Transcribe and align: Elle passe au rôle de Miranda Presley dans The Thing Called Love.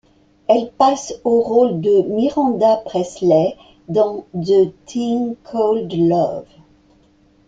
Elle 0.47 0.71
passe 0.75 1.13
au 1.23 1.41
rôle 1.41 1.79
de 1.79 2.01
Miranda 2.01 2.77
Presley 2.85 3.55
dans 3.87 4.25
The 4.33 4.73
Thing 4.87 5.35
Called 5.43 5.93
Love. 5.93 6.47